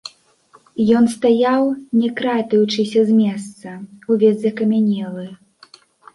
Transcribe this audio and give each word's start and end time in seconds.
Ён 0.99 1.05
стаяў, 1.15 1.63
не 2.01 2.09
кратаючыся 2.21 2.99
з 3.11 3.19
месца, 3.21 3.69
увесь 4.17 4.41
закамянелы. 4.49 5.25